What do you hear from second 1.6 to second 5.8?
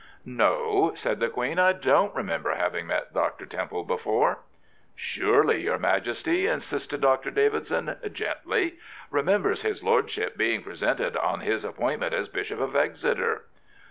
don't remember having met Dr. Temple before."" Surely your